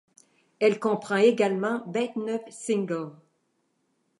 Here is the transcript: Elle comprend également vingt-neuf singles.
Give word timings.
Elle 0.57 0.79
comprend 0.79 1.17
également 1.17 1.83
vingt-neuf 1.85 2.41
singles. 2.49 3.11